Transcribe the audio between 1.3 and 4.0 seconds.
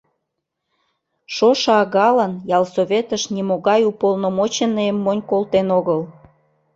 Шошо агалан ялсоветыш нимогай